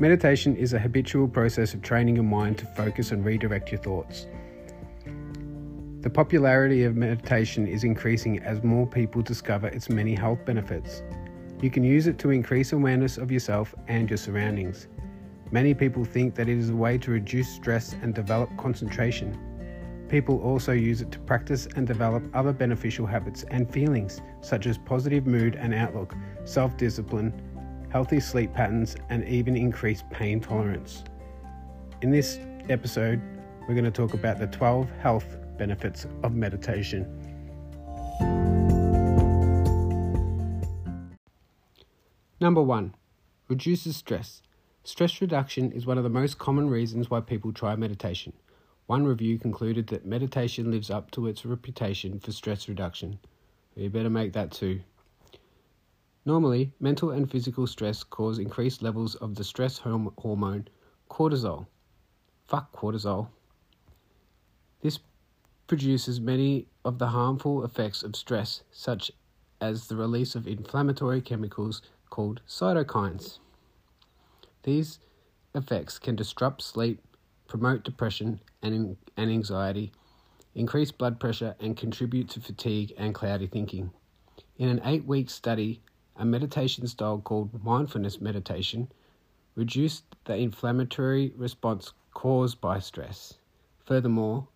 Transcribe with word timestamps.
Meditation 0.00 0.54
is 0.54 0.74
a 0.74 0.78
habitual 0.78 1.26
process 1.26 1.74
of 1.74 1.82
training 1.82 2.14
your 2.14 2.24
mind 2.24 2.56
to 2.58 2.66
focus 2.66 3.10
and 3.10 3.24
redirect 3.24 3.72
your 3.72 3.80
thoughts. 3.80 4.28
The 6.02 6.10
popularity 6.10 6.84
of 6.84 6.94
meditation 6.94 7.66
is 7.66 7.82
increasing 7.82 8.38
as 8.38 8.62
more 8.62 8.86
people 8.86 9.22
discover 9.22 9.66
its 9.66 9.88
many 9.88 10.14
health 10.14 10.38
benefits. 10.44 11.02
You 11.60 11.68
can 11.68 11.82
use 11.82 12.06
it 12.06 12.16
to 12.20 12.30
increase 12.30 12.72
awareness 12.72 13.18
of 13.18 13.32
yourself 13.32 13.74
and 13.88 14.08
your 14.08 14.18
surroundings. 14.18 14.86
Many 15.50 15.74
people 15.74 16.04
think 16.04 16.36
that 16.36 16.48
it 16.48 16.58
is 16.58 16.70
a 16.70 16.76
way 16.76 16.96
to 16.98 17.10
reduce 17.10 17.48
stress 17.48 17.96
and 18.00 18.14
develop 18.14 18.56
concentration. 18.56 19.36
People 20.08 20.40
also 20.42 20.70
use 20.70 21.00
it 21.00 21.10
to 21.10 21.18
practice 21.18 21.66
and 21.74 21.88
develop 21.88 22.22
other 22.36 22.52
beneficial 22.52 23.04
habits 23.04 23.44
and 23.50 23.68
feelings, 23.68 24.20
such 24.42 24.66
as 24.66 24.78
positive 24.78 25.26
mood 25.26 25.56
and 25.56 25.74
outlook, 25.74 26.14
self 26.44 26.76
discipline, 26.76 27.32
healthy 27.90 28.20
sleep 28.20 28.52
patterns, 28.52 28.96
and 29.08 29.26
even 29.26 29.56
increased 29.56 30.08
pain 30.10 30.40
tolerance. 30.40 31.04
In 32.02 32.10
this 32.10 32.38
episode, 32.68 33.20
we're 33.66 33.74
going 33.74 33.84
to 33.84 33.90
talk 33.90 34.14
about 34.14 34.38
the 34.38 34.46
12 34.46 34.90
health 35.00 35.36
benefits 35.56 36.06
of 36.22 36.34
meditation. 36.34 37.06
Number 42.40 42.62
one, 42.62 42.94
reduces 43.48 43.96
stress. 43.96 44.42
Stress 44.84 45.20
reduction 45.20 45.72
is 45.72 45.86
one 45.86 45.98
of 45.98 46.04
the 46.04 46.10
most 46.10 46.38
common 46.38 46.70
reasons 46.70 47.10
why 47.10 47.20
people 47.20 47.52
try 47.52 47.74
meditation. 47.74 48.32
One 48.86 49.04
review 49.04 49.38
concluded 49.38 49.88
that 49.88 50.06
meditation 50.06 50.70
lives 50.70 50.88
up 50.88 51.10
to 51.10 51.26
its 51.26 51.44
reputation 51.44 52.20
for 52.20 52.32
stress 52.32 52.68
reduction. 52.68 53.18
You 53.74 53.90
better 53.90 54.08
make 54.08 54.32
that 54.32 54.50
too. 54.50 54.80
Normally, 56.28 56.74
mental 56.78 57.12
and 57.12 57.30
physical 57.30 57.66
stress 57.66 58.02
cause 58.02 58.38
increased 58.38 58.82
levels 58.82 59.14
of 59.14 59.34
the 59.34 59.42
stress 59.42 59.78
hormone 59.78 60.68
cortisol. 61.08 61.66
Fuck 62.46 62.70
cortisol. 62.70 63.28
This 64.82 64.98
produces 65.68 66.20
many 66.20 66.66
of 66.84 66.98
the 66.98 67.06
harmful 67.06 67.64
effects 67.64 68.02
of 68.02 68.14
stress, 68.14 68.62
such 68.70 69.10
as 69.62 69.86
the 69.86 69.96
release 69.96 70.34
of 70.34 70.46
inflammatory 70.46 71.22
chemicals 71.22 71.80
called 72.10 72.42
cytokines. 72.46 73.38
These 74.64 74.98
effects 75.54 75.98
can 75.98 76.14
disrupt 76.14 76.60
sleep, 76.60 77.00
promote 77.46 77.84
depression 77.84 78.40
and, 78.60 78.98
and 79.16 79.30
anxiety, 79.30 79.92
increase 80.54 80.92
blood 80.92 81.18
pressure, 81.20 81.56
and 81.58 81.74
contribute 81.74 82.28
to 82.28 82.40
fatigue 82.40 82.92
and 82.98 83.14
cloudy 83.14 83.46
thinking. 83.46 83.92
In 84.58 84.68
an 84.68 84.82
eight 84.84 85.06
week 85.06 85.30
study, 85.30 85.80
a 86.18 86.24
meditation 86.24 86.86
style 86.86 87.20
called 87.20 87.62
mindfulness 87.64 88.20
meditation 88.20 88.90
reduced 89.54 90.04
the 90.24 90.36
inflammatory 90.36 91.32
response 91.36 91.92
caused 92.12 92.60
by 92.60 92.78
stress. 92.78 93.38
Furthermore, 93.84 94.48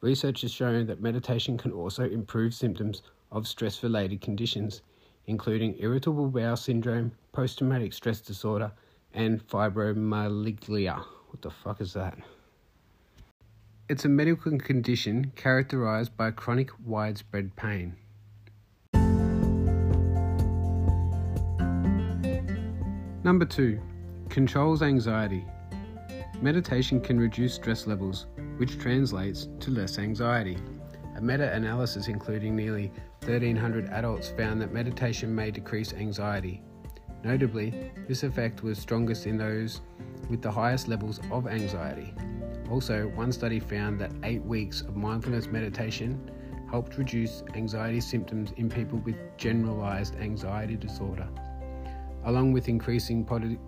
research 0.00 0.42
has 0.42 0.52
shown 0.52 0.86
that 0.86 1.00
meditation 1.00 1.56
can 1.56 1.72
also 1.72 2.04
improve 2.04 2.52
symptoms 2.52 3.02
of 3.30 3.46
stress 3.46 3.82
related 3.82 4.20
conditions, 4.20 4.82
including 5.26 5.76
irritable 5.78 6.28
bowel 6.28 6.56
syndrome, 6.56 7.12
post 7.32 7.58
traumatic 7.58 7.92
stress 7.92 8.20
disorder, 8.20 8.72
and 9.14 9.46
fibromyalgia. 9.46 11.04
What 11.28 11.42
the 11.42 11.50
fuck 11.50 11.80
is 11.80 11.92
that? 11.92 12.18
It's 13.88 14.04
a 14.04 14.08
medical 14.08 14.58
condition 14.58 15.32
characterized 15.36 16.16
by 16.16 16.30
chronic 16.32 16.70
widespread 16.84 17.56
pain. 17.56 17.96
Number 23.24 23.44
two, 23.44 23.80
controls 24.28 24.80
anxiety. 24.80 25.44
Meditation 26.40 27.00
can 27.00 27.18
reduce 27.18 27.54
stress 27.54 27.88
levels, 27.88 28.26
which 28.58 28.78
translates 28.78 29.48
to 29.58 29.72
less 29.72 29.98
anxiety. 29.98 30.56
A 31.16 31.20
meta 31.20 31.52
analysis 31.52 32.06
including 32.06 32.54
nearly 32.54 32.92
1,300 33.22 33.88
adults 33.88 34.30
found 34.30 34.60
that 34.60 34.72
meditation 34.72 35.34
may 35.34 35.50
decrease 35.50 35.92
anxiety. 35.92 36.62
Notably, 37.24 37.90
this 38.06 38.22
effect 38.22 38.62
was 38.62 38.78
strongest 38.78 39.26
in 39.26 39.36
those 39.36 39.80
with 40.30 40.40
the 40.40 40.52
highest 40.52 40.86
levels 40.86 41.18
of 41.32 41.48
anxiety. 41.48 42.14
Also, 42.70 43.08
one 43.08 43.32
study 43.32 43.58
found 43.58 44.00
that 44.00 44.12
eight 44.22 44.44
weeks 44.44 44.82
of 44.82 44.94
mindfulness 44.94 45.48
meditation 45.48 46.30
helped 46.70 46.96
reduce 46.96 47.42
anxiety 47.54 48.00
symptoms 48.00 48.52
in 48.58 48.68
people 48.68 48.98
with 49.00 49.16
generalized 49.36 50.14
anxiety 50.20 50.76
disorder 50.76 51.26
along 52.24 52.52
with 52.52 52.68
increasing 52.68 53.24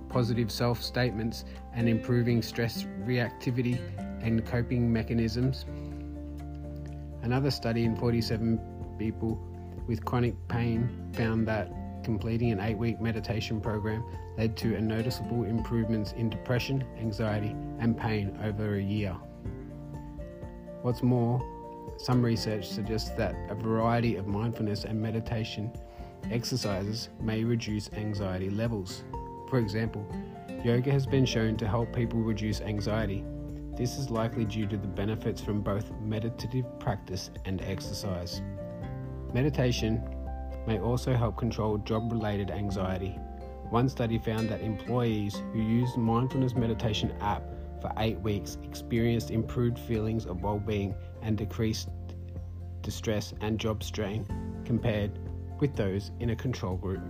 positive 0.08 0.50
self 0.50 0.82
statements 0.82 1.44
and 1.74 1.88
improving 1.88 2.42
stress 2.42 2.84
reactivity 3.04 3.78
and 4.22 4.44
coping 4.44 4.92
mechanisms. 4.92 5.64
Another 7.22 7.50
study 7.50 7.84
in 7.84 7.96
47 7.96 8.60
people 8.98 9.38
with 9.86 10.04
chronic 10.04 10.34
pain 10.48 11.10
found 11.14 11.46
that 11.48 11.70
completing 12.02 12.50
an 12.50 12.60
eight 12.60 12.78
week 12.78 13.00
meditation 13.00 13.60
program 13.60 14.04
led 14.38 14.56
to 14.56 14.74
a 14.76 14.80
noticeable 14.80 15.44
improvements 15.44 16.12
in 16.12 16.30
depression, 16.30 16.84
anxiety, 16.98 17.54
and 17.78 17.96
pain 17.96 18.38
over 18.42 18.76
a 18.76 18.82
year. 18.82 19.16
What's 20.82 21.02
more, 21.02 21.40
some 21.98 22.22
research 22.22 22.66
suggests 22.66 23.10
that 23.10 23.34
a 23.50 23.54
variety 23.54 24.16
of 24.16 24.26
mindfulness 24.26 24.84
and 24.84 25.00
meditation 25.00 25.70
Exercises 26.30 27.08
may 27.20 27.44
reduce 27.44 27.92
anxiety 27.92 28.50
levels. 28.50 29.04
For 29.48 29.58
example, 29.58 30.06
yoga 30.64 30.92
has 30.92 31.06
been 31.06 31.24
shown 31.24 31.56
to 31.56 31.66
help 31.66 31.94
people 31.94 32.20
reduce 32.20 32.60
anxiety. 32.60 33.24
This 33.76 33.98
is 33.98 34.10
likely 34.10 34.44
due 34.44 34.66
to 34.66 34.76
the 34.76 34.86
benefits 34.86 35.40
from 35.40 35.62
both 35.62 35.90
meditative 36.00 36.66
practice 36.78 37.30
and 37.44 37.62
exercise. 37.62 38.42
Meditation 39.32 40.02
may 40.66 40.78
also 40.78 41.14
help 41.14 41.36
control 41.36 41.78
job 41.78 42.12
related 42.12 42.50
anxiety. 42.50 43.18
One 43.70 43.88
study 43.88 44.18
found 44.18 44.48
that 44.50 44.60
employees 44.60 45.42
who 45.52 45.60
used 45.60 45.96
mindfulness 45.96 46.54
meditation 46.54 47.12
app 47.20 47.42
for 47.80 47.92
eight 47.98 48.20
weeks 48.20 48.58
experienced 48.62 49.30
improved 49.30 49.78
feelings 49.78 50.26
of 50.26 50.42
well 50.42 50.58
being 50.58 50.94
and 51.22 51.38
decreased 51.38 51.88
distress 52.82 53.32
and 53.40 53.58
job 53.58 53.82
strain 53.82 54.26
compared 54.64 55.18
with 55.60 55.76
those 55.76 56.10
in 56.20 56.30
a 56.30 56.36
control 56.36 56.76
group. 56.76 57.00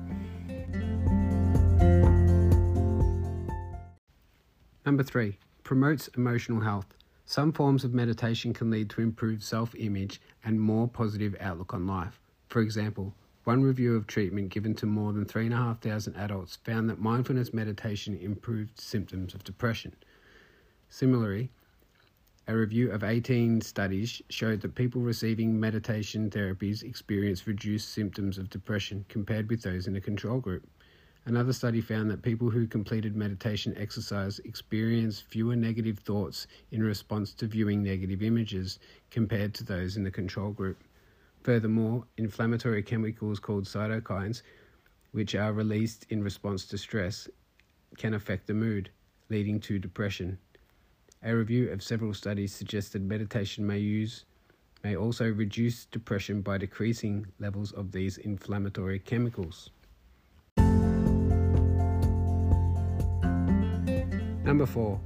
Number 4.84 5.02
three, 5.02 5.38
promotes 5.62 6.08
emotional 6.16 6.60
health. 6.60 6.94
Some 7.24 7.52
forms 7.52 7.84
of 7.84 7.94
meditation 7.94 8.52
can 8.52 8.70
lead 8.70 8.90
to 8.90 9.02
improved 9.02 9.42
self 9.42 9.74
image 9.76 10.20
and 10.44 10.60
more 10.60 10.88
positive 10.88 11.36
outlook 11.38 11.72
on 11.72 11.86
life. 11.86 12.20
For 12.48 12.60
example, 12.60 13.14
one 13.44 13.62
review 13.62 13.94
of 13.94 14.06
treatment 14.06 14.48
given 14.48 14.74
to 14.74 14.86
more 14.86 15.12
than 15.12 15.24
3,500 15.24 16.16
adults 16.16 16.56
found 16.56 16.90
that 16.90 17.00
mindfulness 17.00 17.54
meditation 17.54 18.18
improved 18.20 18.80
symptoms 18.80 19.32
of 19.32 19.44
depression. 19.44 19.94
Similarly, 20.88 21.50
a 22.50 22.56
review 22.56 22.90
of 22.90 23.04
18 23.04 23.60
studies 23.60 24.20
showed 24.28 24.60
that 24.60 24.74
people 24.74 25.00
receiving 25.00 25.60
meditation 25.60 26.28
therapies 26.28 26.82
experienced 26.82 27.46
reduced 27.46 27.90
symptoms 27.90 28.38
of 28.38 28.50
depression 28.50 29.04
compared 29.08 29.48
with 29.48 29.62
those 29.62 29.86
in 29.86 29.94
a 29.94 30.00
control 30.00 30.40
group. 30.40 30.68
Another 31.26 31.52
study 31.52 31.80
found 31.80 32.10
that 32.10 32.22
people 32.22 32.50
who 32.50 32.66
completed 32.66 33.14
meditation 33.14 33.72
exercise 33.76 34.40
experienced 34.40 35.22
fewer 35.28 35.54
negative 35.54 36.00
thoughts 36.00 36.48
in 36.72 36.82
response 36.82 37.34
to 37.34 37.46
viewing 37.46 37.84
negative 37.84 38.20
images 38.20 38.80
compared 39.12 39.54
to 39.54 39.62
those 39.62 39.96
in 39.96 40.02
the 40.02 40.10
control 40.10 40.50
group. 40.50 40.82
Furthermore, 41.44 42.04
inflammatory 42.16 42.82
chemicals 42.82 43.38
called 43.38 43.62
cytokines, 43.62 44.42
which 45.12 45.36
are 45.36 45.52
released 45.52 46.04
in 46.10 46.20
response 46.20 46.66
to 46.66 46.76
stress, 46.76 47.28
can 47.96 48.14
affect 48.14 48.48
the 48.48 48.54
mood, 48.54 48.90
leading 49.28 49.60
to 49.60 49.78
depression. 49.78 50.36
A 51.22 51.36
review 51.36 51.70
of 51.70 51.82
several 51.82 52.14
studies 52.14 52.54
suggested 52.54 53.02
meditation 53.02 53.66
may 53.66 53.76
use 53.76 54.24
may 54.82 54.96
also 54.96 55.30
reduce 55.30 55.84
depression 55.84 56.40
by 56.40 56.56
decreasing 56.56 57.26
levels 57.38 57.72
of 57.72 57.92
these 57.92 58.16
inflammatory 58.16 58.98
chemicals. 58.98 59.68
Number 64.42 64.64
4. 64.64 64.98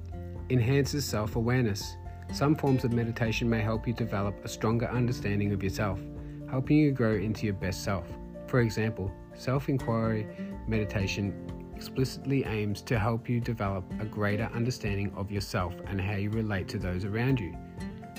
Enhances 0.51 1.05
self-awareness. 1.05 1.97
Some 2.33 2.55
forms 2.55 2.85
of 2.85 2.93
meditation 2.93 3.51
may 3.51 3.61
help 3.61 3.89
you 3.89 3.93
develop 3.93 4.37
a 4.45 4.49
stronger 4.49 4.89
understanding 4.89 5.53
of 5.53 5.65
yourself, 5.65 5.99
helping 6.49 6.77
you 6.77 6.93
grow 6.93 7.15
into 7.15 7.47
your 7.47 7.57
best 7.57 7.83
self. 7.83 8.07
For 8.47 8.61
example, 8.61 9.11
self-inquiry 9.35 10.29
meditation 10.69 11.35
explicitly 11.85 12.43
aims 12.47 12.81
to 12.81 12.99
help 12.99 13.29
you 13.29 13.39
develop 13.41 13.85
a 14.01 14.07
greater 14.07 14.49
understanding 14.55 15.13
of 15.15 15.31
yourself 15.31 15.75
and 15.87 16.01
how 16.01 16.15
you 16.15 16.31
relate 16.31 16.67
to 16.67 16.79
those 16.79 17.05
around 17.05 17.39
you. 17.39 17.55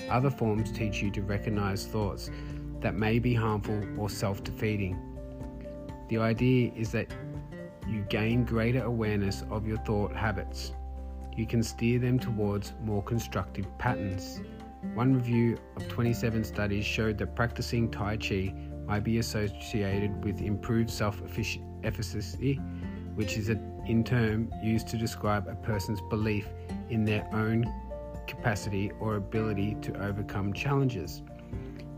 Other 0.08 0.30
forms 0.30 0.70
teach 0.70 1.02
you 1.02 1.10
to 1.10 1.22
recognize 1.22 1.84
thoughts 1.84 2.30
that 2.78 2.94
may 2.94 3.18
be 3.18 3.34
harmful 3.34 3.82
or 3.98 4.08
self 4.08 4.44
defeating. 4.44 4.96
The 6.08 6.18
idea 6.18 6.70
is 6.76 6.92
that 6.92 7.12
you 7.88 8.02
gain 8.02 8.44
greater 8.44 8.84
awareness 8.84 9.42
of 9.50 9.66
your 9.66 9.78
thought 9.78 10.14
habits. 10.14 10.72
You 11.36 11.44
can 11.44 11.64
steer 11.64 11.98
them 11.98 12.20
towards 12.20 12.72
more 12.84 13.02
constructive 13.02 13.66
patterns. 13.78 14.42
One 14.94 15.12
review 15.12 15.58
of 15.74 15.88
27 15.88 16.44
studies 16.44 16.84
showed 16.84 17.18
that 17.18 17.34
practicing 17.34 17.90
Tai 17.90 18.18
Chi 18.18 18.54
might 18.86 19.02
be 19.02 19.18
associated 19.18 20.22
with 20.22 20.40
improved 20.40 20.88
self 20.88 21.20
efficacy, 21.82 22.60
which 23.16 23.36
is 23.36 23.48
in 23.48 24.04
turn 24.04 24.52
used 24.62 24.86
to 24.88 24.96
describe 24.96 25.48
a 25.48 25.54
person's 25.56 26.00
belief 26.08 26.46
in 26.90 27.04
their 27.04 27.28
own 27.32 27.64
capacity 28.26 28.92
or 29.00 29.16
ability 29.16 29.76
to 29.82 29.92
overcome 30.00 30.52
challenges. 30.52 31.22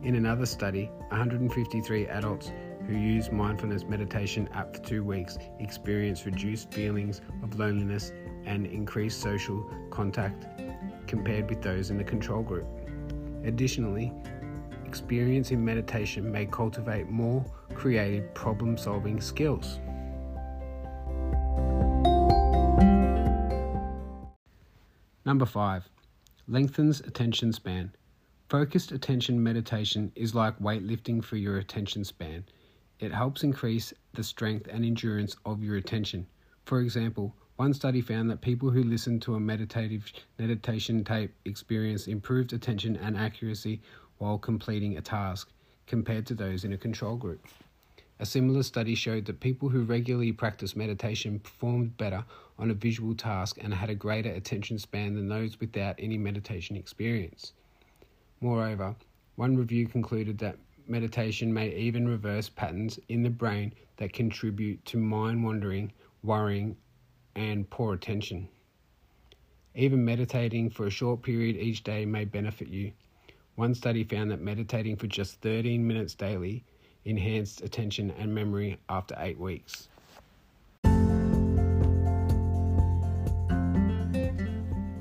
In 0.03 0.15
another 0.15 0.47
study, 0.47 0.91
153 1.09 2.06
adults 2.06 2.53
who 2.87 2.97
used 2.97 3.32
mindfulness 3.32 3.85
meditation 3.85 4.49
app 4.55 4.75
for 4.75 4.82
two 4.82 5.05
weeks 5.05 5.38
experienced 5.59 6.25
reduced 6.25 6.73
feelings 6.73 7.21
of 7.43 7.59
loneliness 7.59 8.12
and 8.47 8.67
increased 8.67 9.21
social 9.21 9.69
contact 9.91 10.47
compared 11.06 11.50
with 11.50 11.61
those 11.61 11.91
in 11.91 11.99
the 11.99 12.05
control 12.05 12.43
group. 12.43 12.67
Additionally, 13.44 14.12
experience 14.87 15.50
in 15.50 15.62
meditation 15.62 16.31
may 16.31 16.47
cultivate 16.47 17.11
more 17.11 17.44
creative 17.75 18.32
problem 18.35 18.79
solving 18.79 19.21
skills. 19.21 19.81
Number 25.28 25.44
five, 25.44 25.86
lengthens 26.46 27.00
attention 27.00 27.52
span. 27.52 27.92
Focused 28.48 28.92
attention 28.92 29.42
meditation 29.42 30.10
is 30.16 30.34
like 30.34 30.58
weightlifting 30.58 31.22
for 31.22 31.36
your 31.36 31.58
attention 31.58 32.02
span. 32.02 32.46
It 32.98 33.12
helps 33.12 33.42
increase 33.42 33.92
the 34.14 34.25
strength 34.25 34.69
and 34.72 34.86
endurance 34.86 35.36
of 35.44 35.62
your 35.62 35.76
attention. 35.76 36.26
For 36.64 36.80
example, 36.80 37.34
one 37.56 37.75
study 37.75 38.00
found 38.00 38.30
that 38.30 38.40
people 38.40 38.70
who 38.70 38.82
listened 38.82 39.20
to 39.20 39.34
a 39.34 39.40
meditative 39.40 40.10
meditation 40.38 41.04
tape 41.04 41.34
experienced 41.44 42.08
improved 42.08 42.54
attention 42.54 42.96
and 42.96 43.14
accuracy 43.14 43.82
while 44.16 44.38
completing 44.38 44.96
a 44.96 45.02
task 45.02 45.52
compared 45.86 46.25
to 46.28 46.34
those 46.34 46.64
in 46.64 46.72
a 46.72 46.78
control 46.78 47.16
group. 47.16 47.46
A 48.20 48.26
similar 48.26 48.65
study 48.65 48.97
showed 48.97 49.26
that 49.26 49.38
people 49.38 49.69
who 49.69 49.82
regularly 49.82 50.32
practiced 50.32 50.76
meditation 50.76 51.38
performed 51.38 51.97
better 51.97 52.25
on 52.59 52.70
a 52.70 52.75
visual 52.75 53.15
task 53.15 53.59
and 53.61 53.73
had 53.73 53.91
a 53.91 53.94
greater 53.94 54.31
attention 54.31 54.79
span 54.79 55.15
than 55.15 55.29
those 55.29 55.61
without 55.61 55.94
any 55.99 56.19
meditation 56.19 56.75
experience. 56.75 57.53
Moreover, 58.41 58.97
one 59.37 59.56
review 59.56 59.87
concluded 59.87 60.38
that 60.38 60.59
meditation 60.88 61.55
may 61.55 61.73
even 61.76 62.09
reverse 62.09 62.49
patterns 62.49 62.99
in 63.09 63.23
the 63.23 63.31
brain 63.31 63.73
that 63.99 64.12
contribute 64.12 64.85
to 64.87 64.97
mind 64.97 65.44
wandering, 65.44 65.93
worrying, 66.25 66.76
and 67.37 67.71
poor 67.71 67.94
attention. 67.94 68.49
Even 69.76 70.05
meditating 70.05 70.71
for 70.71 70.87
a 70.87 70.91
short 70.91 71.23
period 71.23 71.56
each 71.56 71.85
day 71.85 72.05
may 72.05 72.25
benefit 72.25 72.67
you. 72.67 72.91
One 73.55 73.75
study 73.76 74.03
found 74.03 74.32
that 74.32 74.41
meditating 74.41 74.97
for 74.97 75.06
just 75.06 75.41
13 75.41 75.87
minutes 75.87 76.14
daily 76.14 76.64
enhanced 77.08 77.62
attention 77.62 78.12
and 78.19 78.32
memory 78.34 78.78
after 78.88 79.16
eight 79.19 79.38
weeks. 79.38 79.88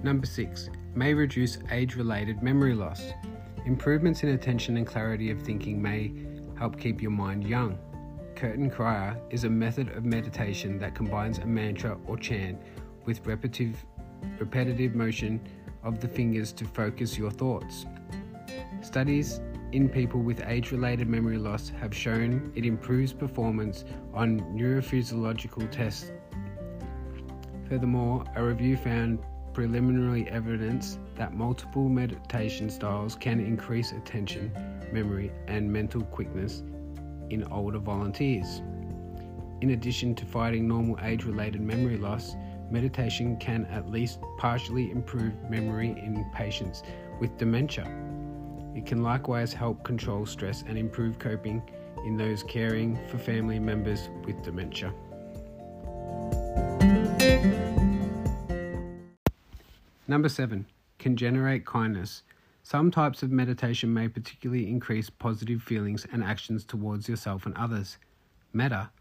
Number 0.03 0.25
six, 0.25 0.69
may 0.95 1.13
reduce 1.13 1.57
age 1.69 1.95
related 1.95 2.41
memory 2.41 2.73
loss. 2.73 3.11
Improvements 3.65 4.23
in 4.23 4.29
attention 4.29 4.77
and 4.77 4.87
clarity 4.87 5.31
of 5.31 5.41
thinking 5.41 5.81
may 5.81 6.13
help 6.57 6.79
keep 6.79 7.01
your 7.01 7.11
mind 7.11 7.43
young. 7.43 7.77
Kirtan 8.35 8.71
Kriya 8.71 9.19
is 9.29 9.43
a 9.43 9.49
method 9.49 9.89
of 9.89 10.05
meditation 10.05 10.79
that 10.79 10.95
combines 10.95 11.39
a 11.39 11.45
mantra 11.45 11.97
or 12.07 12.17
chant 12.17 12.57
with 13.03 13.25
repetitive, 13.27 13.83
repetitive 14.39 14.95
motion 14.95 15.41
of 15.83 15.99
the 15.99 16.07
fingers 16.07 16.53
to 16.53 16.63
focus 16.63 17.17
your 17.17 17.31
thoughts. 17.31 17.85
Studies 18.81 19.41
in 19.71 19.89
people 19.89 20.21
with 20.21 20.41
age 20.45 20.71
related 20.71 21.07
memory 21.07 21.37
loss 21.37 21.69
have 21.79 21.93
shown 21.93 22.51
it 22.55 22.65
improves 22.65 23.13
performance 23.13 23.83
on 24.13 24.39
neurophysiological 24.55 25.69
tests. 25.71 26.11
Furthermore, 27.67 28.23
a 28.35 28.43
review 28.43 28.77
found 28.77 29.19
preliminary 29.53 30.29
evidence 30.29 30.99
that 31.15 31.33
multiple 31.33 31.89
meditation 31.89 32.69
styles 32.69 33.15
can 33.15 33.39
increase 33.39 33.91
attention, 33.91 34.51
memory, 34.93 35.31
and 35.47 35.71
mental 35.71 36.01
quickness 36.01 36.63
in 37.29 37.43
older 37.51 37.79
volunteers. 37.79 38.61
In 39.61 39.71
addition 39.71 40.13
to 40.15 40.25
fighting 40.25 40.67
normal 40.67 40.97
age 41.01 41.23
related 41.23 41.59
memory 41.59 41.97
loss, 41.97 42.35
meditation 42.69 43.35
can 43.37 43.65
at 43.65 43.89
least 43.89 44.19
partially 44.37 44.91
improve 44.91 45.33
memory 45.49 45.89
in 45.89 46.23
patients 46.33 46.83
with 47.19 47.35
dementia. 47.37 47.85
It 48.77 48.85
can 48.85 49.01
likewise 49.01 49.53
help 49.53 49.83
control 49.83 50.27
stress 50.27 50.63
and 50.67 50.77
improve 50.77 51.17
coping 51.17 51.63
in 52.05 52.15
those 52.15 52.43
caring 52.43 52.95
for 53.07 53.17
family 53.17 53.57
members 53.57 54.07
with 54.23 54.43
dementia. 54.43 54.93
Number 60.07 60.29
seven, 60.29 60.67
can 60.99 61.17
generate 61.17 61.65
kindness. 61.65 62.21
Some 62.61 62.91
types 62.91 63.23
of 63.23 63.31
meditation 63.31 63.91
may 63.91 64.07
particularly 64.07 64.69
increase 64.69 65.09
positive 65.09 65.63
feelings 65.63 66.05
and 66.11 66.23
actions 66.23 66.63
towards 66.63 67.09
yourself 67.09 67.47
and 67.47 67.55
others. 67.57 67.97
Metta, 68.53 68.91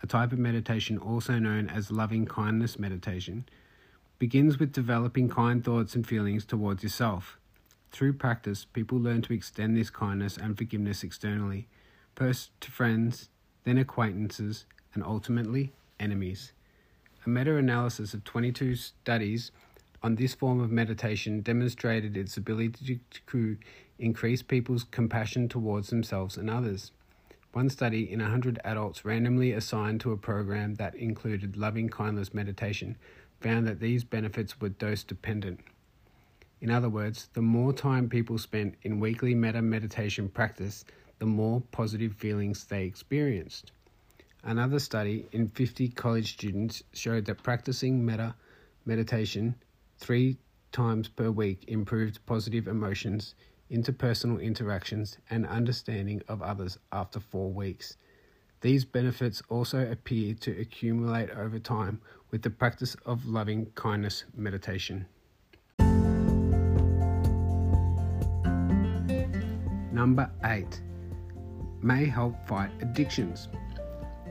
a 0.00 0.06
type 0.06 0.30
of 0.30 0.38
meditation 0.38 0.96
also 0.96 1.40
known 1.40 1.68
as 1.68 1.90
loving 1.90 2.24
kindness 2.24 2.78
meditation, 2.78 3.44
begins 4.20 4.60
with 4.60 4.72
developing 4.72 5.28
kind 5.28 5.64
thoughts 5.64 5.96
and 5.96 6.06
feelings 6.06 6.44
towards 6.44 6.84
yourself. 6.84 7.36
Through 7.94 8.14
practice, 8.14 8.64
people 8.64 8.98
learn 8.98 9.22
to 9.22 9.32
extend 9.32 9.76
this 9.76 9.88
kindness 9.88 10.36
and 10.36 10.58
forgiveness 10.58 11.04
externally, 11.04 11.68
first 12.16 12.50
to 12.62 12.72
friends, 12.72 13.28
then 13.62 13.78
acquaintances, 13.78 14.66
and 14.94 15.04
ultimately 15.04 15.72
enemies. 16.00 16.50
A 17.24 17.28
meta 17.28 17.54
analysis 17.54 18.12
of 18.12 18.24
22 18.24 18.74
studies 18.74 19.52
on 20.02 20.16
this 20.16 20.34
form 20.34 20.60
of 20.60 20.72
meditation 20.72 21.40
demonstrated 21.40 22.16
its 22.16 22.36
ability 22.36 22.98
to 23.28 23.56
increase 24.00 24.42
people's 24.42 24.82
compassion 24.82 25.48
towards 25.48 25.90
themselves 25.90 26.36
and 26.36 26.50
others. 26.50 26.90
One 27.52 27.70
study 27.70 28.10
in 28.10 28.18
100 28.18 28.58
adults 28.64 29.04
randomly 29.04 29.52
assigned 29.52 30.00
to 30.00 30.10
a 30.10 30.16
program 30.16 30.74
that 30.74 30.96
included 30.96 31.56
loving 31.56 31.88
kindness 31.90 32.34
meditation 32.34 32.96
found 33.40 33.68
that 33.68 33.78
these 33.78 34.02
benefits 34.02 34.60
were 34.60 34.70
dose 34.70 35.04
dependent. 35.04 35.60
In 36.64 36.70
other 36.70 36.88
words, 36.88 37.28
the 37.34 37.42
more 37.42 37.74
time 37.74 38.08
people 38.08 38.38
spent 38.38 38.76
in 38.84 38.98
weekly 38.98 39.34
Metta 39.34 39.60
meditation 39.60 40.30
practice, 40.30 40.86
the 41.18 41.26
more 41.26 41.60
positive 41.72 42.14
feelings 42.14 42.64
they 42.64 42.86
experienced. 42.86 43.72
Another 44.42 44.78
study 44.78 45.26
in 45.32 45.48
50 45.48 45.88
college 45.90 46.32
students 46.32 46.82
showed 46.94 47.26
that 47.26 47.42
practicing 47.42 48.02
Metta 48.02 48.34
meditation 48.86 49.56
three 49.98 50.38
times 50.72 51.06
per 51.06 51.30
week 51.30 51.66
improved 51.68 52.24
positive 52.24 52.66
emotions, 52.66 53.34
interpersonal 53.70 54.42
interactions, 54.42 55.18
and 55.28 55.46
understanding 55.46 56.22
of 56.28 56.40
others 56.40 56.78
after 56.90 57.20
four 57.20 57.52
weeks. 57.52 57.98
These 58.62 58.86
benefits 58.86 59.42
also 59.50 59.86
appear 59.90 60.32
to 60.36 60.58
accumulate 60.58 61.28
over 61.28 61.58
time 61.58 62.00
with 62.30 62.40
the 62.40 62.48
practice 62.48 62.96
of 63.04 63.26
loving 63.26 63.66
kindness 63.74 64.24
meditation. 64.34 65.04
Number 69.94 70.28
8 70.42 70.82
may 71.80 72.06
help 72.06 72.34
fight 72.48 72.70
addictions. 72.80 73.46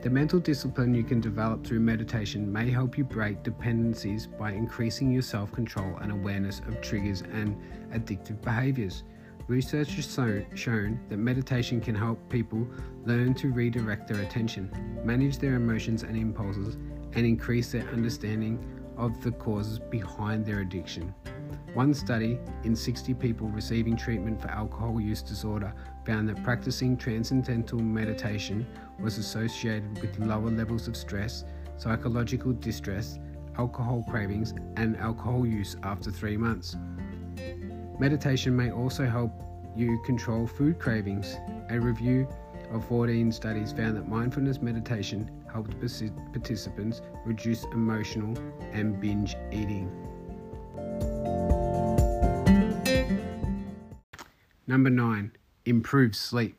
The 0.02 0.10
mental 0.10 0.38
discipline 0.38 0.92
you 0.92 1.02
can 1.02 1.22
develop 1.22 1.66
through 1.66 1.80
meditation 1.80 2.52
may 2.52 2.70
help 2.70 2.98
you 2.98 3.04
break 3.04 3.42
dependencies 3.42 4.26
by 4.26 4.52
increasing 4.52 5.10
your 5.10 5.22
self 5.22 5.50
control 5.52 5.96
and 6.02 6.12
awareness 6.12 6.60
of 6.68 6.82
triggers 6.82 7.22
and 7.22 7.56
addictive 7.94 8.42
behaviors. 8.42 9.04
Research 9.48 9.94
has 9.94 10.44
shown 10.54 11.00
that 11.08 11.16
meditation 11.16 11.80
can 11.80 11.94
help 11.94 12.18
people 12.28 12.68
learn 13.06 13.32
to 13.32 13.50
redirect 13.50 14.06
their 14.06 14.20
attention, 14.20 14.70
manage 15.02 15.38
their 15.38 15.54
emotions 15.54 16.02
and 16.02 16.14
impulses, 16.14 16.74
and 17.14 17.24
increase 17.24 17.72
their 17.72 17.88
understanding 17.88 18.62
of 18.98 19.18
the 19.22 19.32
causes 19.32 19.78
behind 19.78 20.44
their 20.44 20.60
addiction. 20.60 21.14
One 21.74 21.92
study 21.92 22.38
in 22.62 22.76
60 22.76 23.14
people 23.14 23.48
receiving 23.48 23.96
treatment 23.96 24.40
for 24.40 24.46
alcohol 24.46 25.00
use 25.00 25.22
disorder 25.22 25.74
found 26.06 26.28
that 26.28 26.40
practicing 26.44 26.96
transcendental 26.96 27.80
meditation 27.80 28.64
was 29.00 29.18
associated 29.18 30.00
with 30.00 30.16
lower 30.20 30.50
levels 30.50 30.86
of 30.86 30.96
stress, 30.96 31.42
psychological 31.76 32.52
distress, 32.52 33.18
alcohol 33.58 34.04
cravings, 34.08 34.54
and 34.76 34.96
alcohol 34.98 35.44
use 35.44 35.76
after 35.82 36.12
three 36.12 36.36
months. 36.36 36.76
Meditation 37.98 38.54
may 38.56 38.70
also 38.70 39.04
help 39.04 39.32
you 39.74 40.00
control 40.06 40.46
food 40.46 40.78
cravings. 40.78 41.36
A 41.70 41.80
review 41.80 42.28
of 42.70 42.86
14 42.86 43.32
studies 43.32 43.72
found 43.72 43.96
that 43.96 44.08
mindfulness 44.08 44.62
meditation 44.62 45.28
helped 45.52 45.74
participants 45.80 47.02
reduce 47.24 47.64
emotional 47.64 48.32
and 48.72 49.00
binge 49.00 49.34
eating. 49.50 50.13
Number 54.66 54.88
9. 54.88 55.30
Improve 55.66 56.16
sleep. 56.16 56.56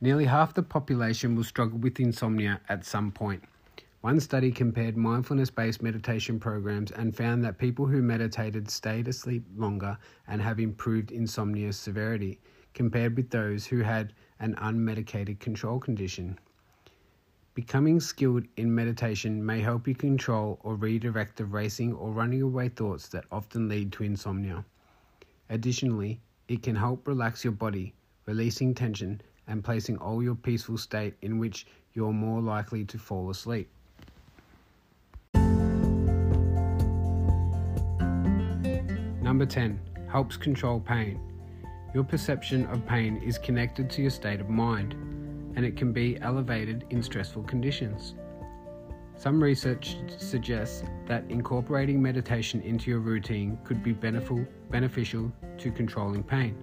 Nearly 0.00 0.24
half 0.24 0.52
the 0.52 0.64
population 0.64 1.36
will 1.36 1.44
struggle 1.44 1.78
with 1.78 2.00
insomnia 2.00 2.60
at 2.68 2.84
some 2.84 3.12
point. 3.12 3.44
One 4.00 4.18
study 4.18 4.50
compared 4.50 4.96
mindfulness 4.96 5.48
based 5.48 5.80
meditation 5.80 6.40
programs 6.40 6.90
and 6.90 7.16
found 7.16 7.44
that 7.44 7.58
people 7.58 7.86
who 7.86 8.02
meditated 8.02 8.68
stayed 8.68 9.06
asleep 9.06 9.44
longer 9.56 9.96
and 10.26 10.42
have 10.42 10.58
improved 10.58 11.12
insomnia 11.12 11.72
severity 11.72 12.40
compared 12.74 13.16
with 13.16 13.30
those 13.30 13.64
who 13.64 13.82
had 13.82 14.12
an 14.40 14.56
unmedicated 14.56 15.38
control 15.38 15.78
condition. 15.78 16.36
Becoming 17.54 18.00
skilled 18.00 18.46
in 18.56 18.74
meditation 18.74 19.46
may 19.46 19.60
help 19.60 19.86
you 19.86 19.94
control 19.94 20.58
or 20.64 20.74
redirect 20.74 21.36
the 21.36 21.44
racing 21.44 21.92
or 21.92 22.10
running 22.10 22.42
away 22.42 22.70
thoughts 22.70 23.06
that 23.10 23.26
often 23.30 23.68
lead 23.68 23.92
to 23.92 24.02
insomnia. 24.02 24.64
Additionally, 25.48 26.20
it 26.50 26.62
can 26.64 26.74
help 26.74 27.06
relax 27.06 27.44
your 27.44 27.52
body, 27.52 27.94
releasing 28.26 28.74
tension 28.74 29.20
and 29.46 29.62
placing 29.62 29.96
all 29.98 30.20
your 30.20 30.34
peaceful 30.34 30.76
state 30.76 31.14
in 31.22 31.38
which 31.38 31.64
you're 31.94 32.12
more 32.12 32.40
likely 32.40 32.84
to 32.84 32.98
fall 32.98 33.30
asleep. 33.30 33.70
Number 39.22 39.46
10 39.46 39.80
helps 40.10 40.36
control 40.36 40.80
pain. 40.80 41.20
Your 41.94 42.02
perception 42.02 42.66
of 42.66 42.84
pain 42.84 43.22
is 43.22 43.38
connected 43.38 43.88
to 43.90 44.02
your 44.02 44.10
state 44.10 44.40
of 44.40 44.48
mind, 44.48 44.94
and 45.54 45.64
it 45.64 45.76
can 45.76 45.92
be 45.92 46.18
elevated 46.20 46.84
in 46.90 47.00
stressful 47.00 47.44
conditions. 47.44 48.14
Some 49.20 49.42
research 49.42 49.98
suggests 50.16 50.82
that 51.06 51.24
incorporating 51.28 52.00
meditation 52.00 52.62
into 52.62 52.88
your 52.88 53.00
routine 53.00 53.58
could 53.64 53.82
be 53.82 53.92
beneficial 53.92 55.30
to 55.58 55.70
controlling 55.70 56.22
pain. 56.22 56.56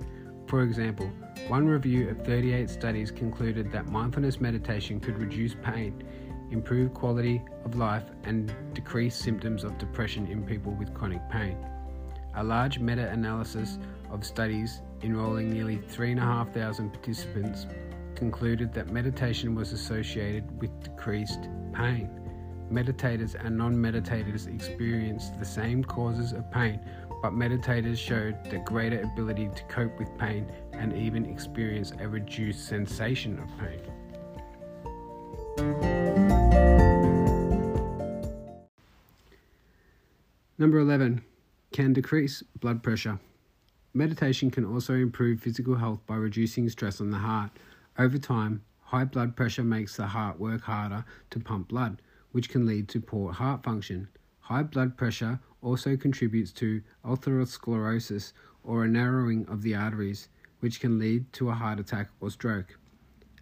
For 0.48 0.64
example, 0.64 1.08
one 1.50 1.68
review 1.68 2.10
of 2.10 2.26
38 2.26 2.68
studies 2.68 3.12
concluded 3.12 3.72
that 3.74 3.90
mindfulness 3.90 4.42
meditation 4.42 5.00
could 5.00 5.20
reduce 5.20 5.54
pain, 5.54 6.04
improve 6.50 6.96
quality 6.96 7.44
of 7.64 7.76
life, 7.76 8.06
and 8.24 8.52
decrease 8.74 9.16
symptoms 9.16 9.64
of 9.64 9.78
depression 9.78 10.26
in 10.26 10.44
people 10.44 10.72
with 10.72 10.96
chronic 10.96 11.22
pain. 11.30 11.60
A 12.38 12.44
large 12.44 12.80
meta 12.80 13.08
analysis 13.12 13.78
of 14.10 14.26
studies 14.26 14.82
enrolling 15.04 15.52
nearly 15.52 15.78
3,500 15.78 16.92
participants 16.92 17.68
concluded 18.16 18.74
that 18.74 18.92
meditation 18.92 19.54
was 19.54 19.74
associated 19.74 20.60
with 20.60 20.72
decreased 20.82 21.50
pain. 21.72 22.10
Meditators 22.72 23.36
and 23.36 23.58
non 23.58 23.76
meditators 23.76 24.54
experienced 24.54 25.40
the 25.40 25.46
same 25.46 25.84
causes 25.84 26.34
of 26.34 26.50
pain, 26.52 26.80
but 27.22 27.32
meditators 27.32 27.98
showed 27.98 28.44
that 28.52 28.66
greater 28.66 29.02
ability 29.02 29.50
to 29.56 29.64
cope 29.64 29.98
with 29.98 30.16
pain 30.18 30.46
and 30.74 30.94
even 30.94 31.26
experience 31.26 31.94
a 32.00 32.08
reduced 32.08 32.68
sensation 32.68 33.40
of 33.40 33.48
pain. 33.58 33.82
Number 40.60 40.80
11 40.80 41.24
can 41.72 41.94
decrease 41.94 42.44
blood 42.60 42.84
pressure. 42.84 43.20
Meditation 43.94 44.52
can 44.52 44.66
also 44.66 44.94
improve 44.94 45.40
physical 45.40 45.76
health 45.76 46.00
by 46.06 46.16
reducing 46.16 46.68
stress 46.70 47.00
on 47.00 47.12
the 47.12 47.18
heart. 47.18 47.52
Over 47.98 48.18
time, 48.18 48.64
high 48.82 49.06
blood 49.06 49.36
pressure 49.36 49.64
makes 49.64 49.96
the 49.96 50.08
heart 50.08 50.40
work 50.40 50.62
harder 50.62 51.06
to 51.30 51.40
pump 51.40 51.70
blood, 51.70 52.02
which 52.32 52.50
can 52.50 52.66
lead 52.66 52.88
to 52.90 53.00
poor 53.00 53.32
heart 53.32 53.64
function. 53.64 54.08
High 54.40 54.64
blood 54.64 54.98
pressure 54.98 55.40
also 55.62 55.98
contributes 55.98 56.52
to 56.54 56.82
atherosclerosis 57.04 58.34
or 58.64 58.84
a 58.84 58.88
narrowing 58.88 59.46
of 59.48 59.62
the 59.62 59.76
arteries, 59.76 60.30
which 60.60 60.80
can 60.80 61.00
lead 61.00 61.32
to 61.34 61.50
a 61.50 61.54
heart 61.54 61.80
attack 61.80 62.10
or 62.20 62.30
stroke. 62.30 62.78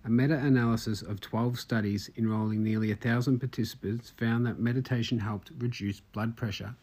A 0.04 0.10
meta 0.10 0.38
analysis 0.38 1.02
of 1.02 1.20
12 1.20 1.60
studies 1.60 2.10
enrolling 2.16 2.64
nearly 2.64 2.90
1,000 2.90 3.40
participants 3.40 4.12
found 4.12 4.46
that 4.46 4.60
meditation 4.60 5.20
helped 5.20 5.52
reduce 5.58 6.00
blood 6.00 6.38
pressure. 6.38 6.76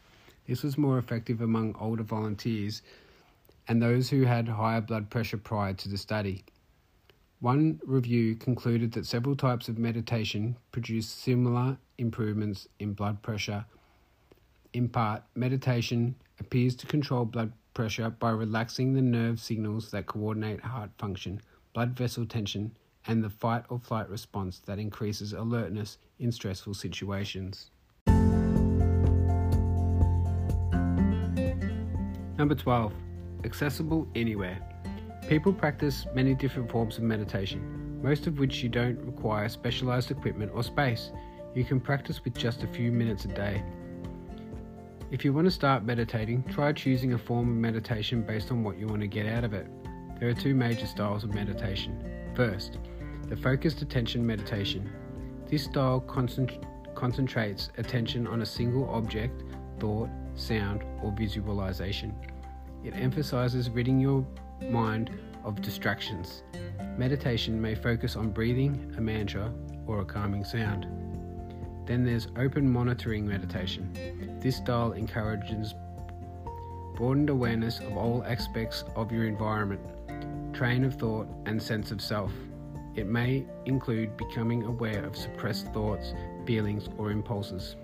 This 0.47 0.65
was 0.65 0.77
more 0.77 0.99
effective 0.99 1.41
among 1.41 1.77
older 1.79 2.03
volunteers 2.03 2.83
and 3.69 3.81
those 3.81 4.11
who 4.11 4.23
had 4.23 4.49
higher 4.49 4.81
blood 4.81 5.09
pressure 5.09 5.37
prior 5.37 5.73
to 5.75 5.89
the 5.89 5.97
study. 5.97 6.45
One 7.39 7.81
review 7.85 8.37
concluded 8.37 8.93
that 8.93 9.07
several 9.07 9.37
types 9.37 9.69
of 9.69 9.79
meditation 9.79 10.57
produced 10.71 11.23
similar 11.23 11.79
improvements 12.03 12.69
in 12.79 12.93
blood 12.93 13.23
pressure. 13.23 13.65
In 14.75 14.91
part, 14.91 15.23
meditation 15.35 16.15
appears 16.39 16.75
to 16.77 16.87
control 16.87 17.25
blood 17.25 17.53
pressure 17.73 18.11
by 18.11 18.31
relaxing 18.31 18.93
the 18.93 19.01
nerve 19.01 19.41
signals 19.41 19.91
that 19.93 20.05
coordinate 20.05 20.61
heart 20.61 20.91
function, 20.99 21.41
blood 21.73 21.97
vessel 21.97 22.27
tension, 22.27 22.77
and 23.07 23.25
the 23.25 23.31
fight 23.31 23.65
or 23.71 23.79
flight 23.79 24.09
response 24.11 24.59
that 24.67 24.79
increases 24.79 25.33
alertness 25.33 25.99
in 26.19 26.31
stressful 26.31 26.75
situations. 26.75 27.71
Number 32.39 32.55
12. 32.55 32.93
Accessible 33.45 34.09
anywhere. 34.15 34.59
People 35.29 35.53
practice 35.53 36.07
many 36.15 36.35
different 36.35 36.71
forms 36.71 36.99
of 36.99 37.05
meditation, 37.05 38.01
most 38.03 38.27
of 38.27 38.39
which 38.39 38.63
you 38.63 38.69
don't 38.69 38.99
require 39.05 39.49
specialized 39.49 40.11
equipment 40.11 40.51
or 40.55 40.63
space. 40.63 41.13
You 41.55 41.65
can 41.65 41.81
practice 41.81 42.25
with 42.25 42.35
just 42.35 42.63
a 42.63 42.67
few 42.67 42.91
minutes 42.91 43.27
a 43.27 43.29
day. 43.29 43.63
If 45.11 45.23
you 45.23 45.35
want 45.35 45.47
to 45.47 45.51
start 45.51 45.85
meditating, 45.85 46.45
try 46.45 46.73
choosing 46.73 47.13
a 47.13 47.19
form 47.19 47.51
of 47.51 47.57
meditation 47.57 48.23
based 48.23 48.51
on 48.51 48.65
what 48.65 48.79
you 48.79 48.87
want 48.87 49.03
to 49.03 49.07
get 49.07 49.27
out 49.27 49.45
of 49.45 49.53
it. 49.53 49.67
There 50.19 50.31
are 50.31 50.35
two 50.35 50.55
major 50.55 50.87
styles 50.87 51.25
of 51.25 51.35
meditation. 51.35 52.03
First, 52.35 52.79
the 53.29 53.37
focused 53.37 53.83
attention 53.83 54.27
meditation. 54.27 54.91
This 55.47 55.65
style 55.65 56.01
concent- 56.01 56.65
concentrates 56.95 57.69
attention 57.77 58.27
on 58.27 58.41
a 58.41 58.47
single 58.47 58.89
object, 58.89 59.43
thought, 59.79 60.09
sound, 60.35 60.83
or 61.03 61.13
visualization. 61.13 62.15
It 62.83 62.95
emphasizes 62.95 63.69
ridding 63.69 64.01
your 64.01 64.25
mind 64.71 65.11
of 65.45 65.61
distractions. 65.61 66.45
Meditation 66.97 67.61
may 67.61 67.75
focus 67.75 68.17
on 68.17 68.31
breathing, 68.31 68.95
a 68.97 69.03
mantra, 69.03 69.53
or 69.87 70.01
a 70.01 70.05
calming 70.07 70.45
sound. 70.45 70.87
Then 71.87 72.05
there's 72.05 72.29
open 72.37 72.71
monitoring 72.71 73.27
meditation. 73.27 74.39
This 74.41 74.57
style 74.57 74.93
encourages 74.93 75.75
broadened 76.95 77.31
awareness 77.31 77.81
of 77.81 77.97
all 77.97 78.23
aspects 78.25 78.85
of 78.95 79.11
your 79.11 79.25
environment, 79.25 79.81
train 80.55 80.85
of 80.85 80.95
thought, 80.95 81.27
and 81.47 81.61
sense 81.61 81.91
of 81.91 82.01
self. 82.01 82.33
It 82.95 83.07
may 83.07 83.47
include 83.65 84.17
becoming 84.17 84.65
aware 84.65 85.05
of 85.05 85.17
suppressed 85.17 85.73
thoughts, 85.73 86.13
feelings, 86.47 86.89
or 86.99 87.11
impulses. 87.11 87.77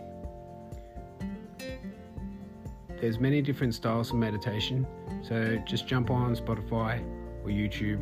There's 3.01 3.19
many 3.19 3.41
different 3.43 3.75
styles 3.75 4.11
of 4.11 4.17
meditation, 4.17 4.87
so 5.23 5.57
just 5.67 5.87
jump 5.87 6.11
on 6.11 6.37
Spotify 6.37 7.01
or 7.45 7.49
YouTube 7.49 8.01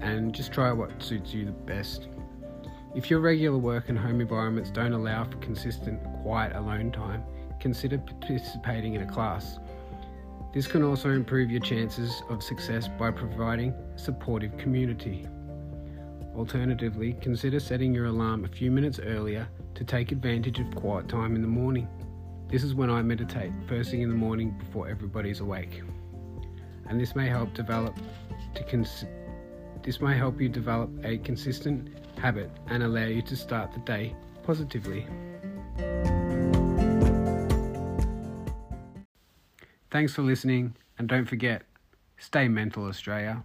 and 0.00 0.34
just 0.34 0.52
try 0.52 0.70
what 0.70 1.02
suits 1.02 1.34
you 1.34 1.44
the 1.46 1.52
best. 1.52 2.08
If 2.94 3.10
your 3.10 3.20
regular 3.20 3.58
work 3.58 3.90
and 3.90 3.98
home 3.98 4.20
environments 4.20 4.70
don't 4.70 4.94
allow 4.94 5.24
for 5.24 5.36
consistent, 5.38 6.02
quiet 6.22 6.56
alone 6.56 6.90
time, 6.90 7.22
consider 7.60 7.98
participating 7.98 8.94
in 8.94 9.02
a 9.02 9.06
class. 9.06 9.58
This 10.54 10.66
can 10.66 10.82
also 10.82 11.10
improve 11.10 11.50
your 11.50 11.60
chances 11.60 12.22
of 12.30 12.42
success 12.42 12.88
by 12.88 13.10
providing 13.10 13.74
a 13.94 13.98
supportive 13.98 14.56
community. 14.56 15.26
Alternatively, 16.34 17.12
consider 17.20 17.60
setting 17.60 17.92
your 17.92 18.06
alarm 18.06 18.46
a 18.46 18.48
few 18.48 18.70
minutes 18.70 18.98
earlier 18.98 19.46
to 19.74 19.84
take 19.84 20.10
advantage 20.10 20.58
of 20.58 20.74
quiet 20.74 21.08
time 21.08 21.36
in 21.36 21.42
the 21.42 21.48
morning. 21.48 21.88
This 22.48 22.64
is 22.64 22.74
when 22.74 22.88
I 22.88 23.02
meditate, 23.02 23.52
first 23.68 23.90
thing 23.90 24.00
in 24.00 24.08
the 24.08 24.14
morning 24.14 24.56
before 24.58 24.88
everybody's 24.88 25.40
awake. 25.40 25.82
And 26.88 26.98
this 26.98 27.14
may 27.14 27.28
help 27.28 27.52
develop 27.52 27.94
to 28.54 28.64
cons- 28.64 29.04
this 29.82 30.00
may 30.00 30.16
help 30.16 30.40
you 30.40 30.48
develop 30.48 30.90
a 31.04 31.18
consistent 31.18 31.90
habit 32.18 32.50
and 32.68 32.82
allow 32.82 33.04
you 33.04 33.22
to 33.22 33.36
start 33.36 33.72
the 33.72 33.80
day 33.80 34.14
positively. 34.42 35.06
Thanks 39.90 40.14
for 40.14 40.22
listening 40.22 40.76
and 40.98 41.08
don't 41.08 41.24
forget, 41.24 41.62
stay 42.18 42.48
mental 42.48 42.86
Australia. 42.86 43.42